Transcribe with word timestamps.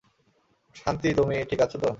শান্তি 0.75 1.09
তুমি 1.13 1.35
ঠিক 1.49 1.59
আছতো? 1.61 1.89